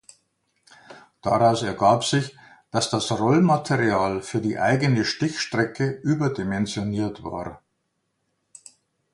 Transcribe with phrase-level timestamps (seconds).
[1.21, 2.35] Daraus ergab sich,
[2.71, 7.61] dass das Rollmaterial für die eigene Stichstrecke überdimensioniert war.